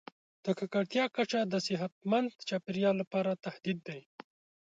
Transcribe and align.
د 0.43 0.47
ککړتیا 0.59 1.05
کچه 1.15 1.39
د 1.51 1.55
صحتمند 1.67 2.29
چاپیریال 2.47 2.95
لپاره 3.01 3.41
تهدید 3.45 3.77
دی. 3.87 4.01